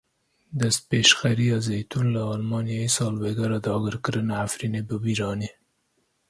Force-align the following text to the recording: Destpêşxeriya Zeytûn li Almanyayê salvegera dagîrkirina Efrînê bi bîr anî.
Destpêşxeriya 0.59 1.57
Zeytûn 1.65 2.07
li 2.13 2.21
Almanyayê 2.31 2.89
salvegera 2.95 3.59
dagîrkirina 3.65 4.35
Efrînê 4.47 4.81
bi 4.87 4.97
bîr 5.03 5.19
anî. 5.31 5.49